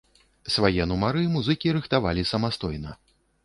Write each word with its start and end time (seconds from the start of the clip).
Свае 0.53 0.87
нумары 0.93 1.21
музыкі 1.35 1.77
рыхтавалі 1.77 2.27
самастойна. 2.33 3.01